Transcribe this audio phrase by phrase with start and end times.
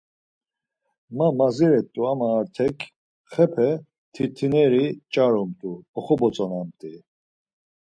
[1.17, 2.77] Va madziret̆u ama Artek,
[3.31, 3.69] xepe
[4.13, 6.93] tirtineri nç̌arumt̆u oxobotzonamt̆i.